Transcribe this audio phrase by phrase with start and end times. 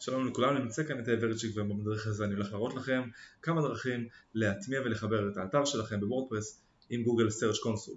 [0.00, 3.02] שלום לכולם, אני נמצא כאן איתי ורצ'יק ובמדריך הזה אני הולך להראות לכם
[3.42, 7.94] כמה דרכים להטמיע ולחבר את האתר שלכם ב WordPress עם Google Search Console.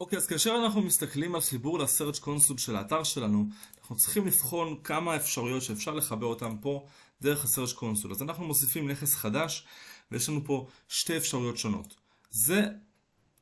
[0.00, 3.46] אוקיי, אז כאשר אנחנו מסתכלים על חיבור ל Search Console של האתר שלנו,
[3.80, 6.86] אנחנו צריכים לבחון כמה אפשרויות שאפשר לחבר אותן פה
[7.20, 8.12] דרך ה Search Console.
[8.12, 9.66] אז אנחנו מוסיפים נכס חדש,
[10.10, 11.94] ויש לנו פה שתי אפשרויות שונות.
[12.30, 12.66] זה,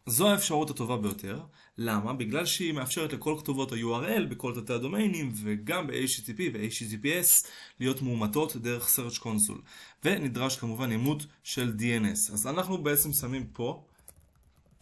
[0.06, 1.40] זו האפשרות הטובה ביותר.
[1.78, 2.12] למה?
[2.12, 7.48] בגלל שהיא מאפשרת לכל כתובות ה-URL בכל תתי הדומיינים, וגם ב-HTTP ו-HTTPS
[7.80, 9.60] להיות מאומתות דרך Search Console.
[10.04, 12.32] ונדרש כמובן אימות של DNS.
[12.32, 13.84] אז אנחנו בעצם שמים פה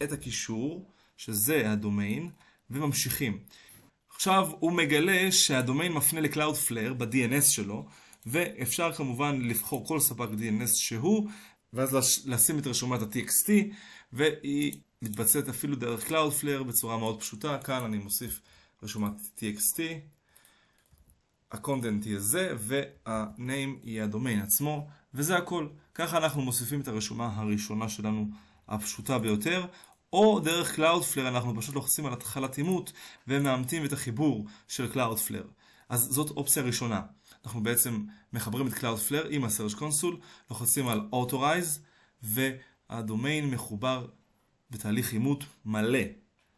[0.02, 0.93] את הקישור.
[1.16, 2.30] שזה הדומיין,
[2.70, 3.38] וממשיכים.
[4.14, 7.86] עכשיו הוא מגלה שהדומיין מפנה ל-Cloudflare ב-DNS שלו,
[8.26, 11.30] ואפשר כמובן לבחור כל ספק DNS שהוא,
[11.72, 13.50] ואז לשים את רשומת ה-TXT,
[14.12, 14.72] והיא
[15.02, 17.58] מתבצעת אפילו דרך Cloudflare בצורה מאוד פשוטה.
[17.58, 18.40] כאן אני מוסיף
[18.82, 19.80] רשומת TXT,
[21.50, 25.68] ה-content יהיה זה, וה-name יהיה הדומיין עצמו, וזה הכל.
[25.94, 28.28] ככה אנחנו מוסיפים את הרשומה הראשונה שלנו
[28.68, 29.66] הפשוטה ביותר.
[30.14, 32.92] או דרך Cloudflare אנחנו פשוט לוחצים על התחלת אימות
[33.28, 35.48] ומאמתים את החיבור של Cloudflare.
[35.88, 37.00] אז זאת אופציה ראשונה.
[37.44, 40.16] אנחנו בעצם מחברים את Cloudflare עם ה-Search Console,
[40.50, 41.80] לוחצים על Authorize
[42.22, 44.06] והדומיין מחובר
[44.70, 45.98] בתהליך אימות מלא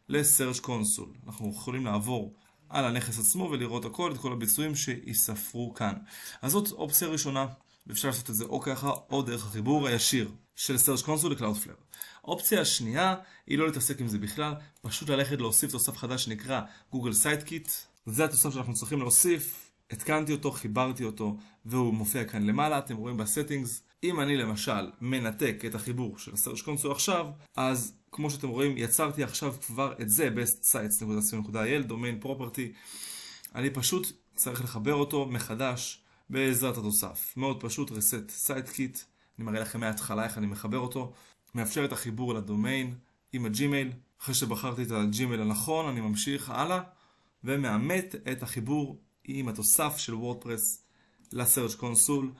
[0.09, 1.25] ל-Search Console.
[1.27, 2.33] אנחנו יכולים לעבור
[2.69, 5.93] על הנכס עצמו ולראות הכל, את כל הביצועים שיספרו כאן.
[6.41, 7.47] אז זאת אופציה ראשונה,
[7.87, 11.97] ואפשר לעשות את זה או ככה או דרך החיבור הישיר של Search Console ל-Cloudflare.
[12.23, 13.15] האופציה השנייה
[13.47, 16.61] היא לא להתעסק עם זה בכלל, פשוט ללכת להוסיף תוסף חדש שנקרא
[16.93, 17.69] Google Site Kit.
[18.05, 23.17] זה התוסף שאנחנו צריכים להוסיף, התקנתי אותו, חיברתי אותו, והוא מופיע כאן למעלה, אתם רואים
[23.17, 23.83] ב settings.
[24.03, 29.23] אם אני למשל מנתק את החיבור של ה-Search Console עכשיו, אז כמו שאתם רואים, יצרתי
[29.23, 32.75] עכשיו כבר את זה bestsites.co.il, domain property.
[33.55, 37.33] אני פשוט צריך לחבר אותו מחדש בעזרת התוסף.
[37.37, 39.16] מאוד פשוט, reset Site Kit.
[39.37, 41.13] אני מראה לכם מההתחלה איך אני מחבר אותו.
[41.55, 42.95] מאפשר את החיבור לדומיין
[43.33, 43.91] עם הג'ימייל.
[44.21, 46.81] אחרי שבחרתי את הג'ימייל הנכון, אני ממשיך הלאה
[47.43, 50.83] ומאמת את החיבור עם התוסף של וורדפרס
[51.33, 52.31] ל Search Console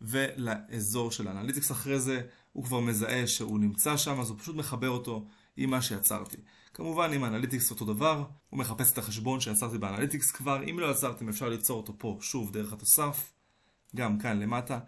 [0.00, 1.70] ולאזור של האנליטיקס.
[1.70, 5.26] אחרי זה הוא כבר מזהה שהוא נמצא שם, אז הוא פשוט מחבר אותו
[5.56, 6.36] עם מה שיצרתי.
[6.74, 11.28] כמובן עם האנליטיקס אותו דבר, הוא מחפש את החשבון שיצרתי באנליטיקס כבר, אם לא יצרתם
[11.28, 13.32] אפשר ליצור אותו פה שוב דרך התוסף,
[13.96, 14.78] גם כאן למטה.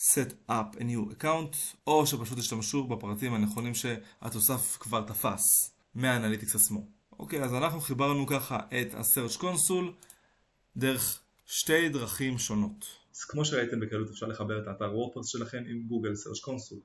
[0.00, 6.86] Set up a new account, או שפשוט תשתמשו בפרטים הנכונים שהתוסף כבר תפס מהאנליטיקס עצמו.
[7.18, 10.06] אוקיי, אז אנחנו חיברנו ככה את ה- Search Console
[10.76, 12.86] דרך שתי דרכים שונות.
[13.14, 16.80] אז כמו שראיתם בקלות אפשר לחבר את האתר וורדפרס שלכם עם Google Search Console.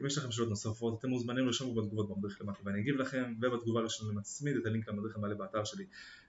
[0.00, 3.80] אם יש לכם שאלות נוספות אתם מוזמנים לרשום בתגובות במדריך למטה ואני אגיב לכם ובתגובה
[3.80, 5.84] הראשונה מצמיד את הלינק למדריך המלא באתר שלי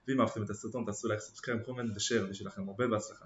[0.08, 3.24] ואם אהבתם את הסרטון תעשו לייק, subscribe, comment ו share ושיהיה לכם הרבה בהצלחה